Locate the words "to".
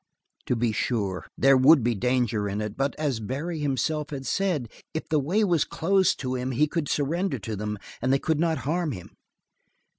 0.47-0.55, 6.21-6.33, 7.37-7.55